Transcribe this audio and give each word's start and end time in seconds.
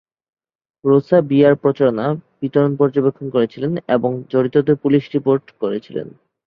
Rosa 0.85 1.17
BR 1.29 1.55
প্রচারণা 1.55 2.05
বিতরণ 2.41 2.71
পর্যবেক্ষণ 2.75 3.27
করেছিলেন 3.29 3.71
এবং 3.95 4.11
জড়িতদের 4.31 4.75
পুলিশে 4.83 5.09
রিপোর্ট 5.09 5.45
করেছিলেন। 5.61 6.07